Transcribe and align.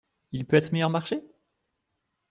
Il 0.31 0.45
peut 0.47 0.57
être 0.57 0.71
meilleur 0.71 0.89
marché? 0.89 1.21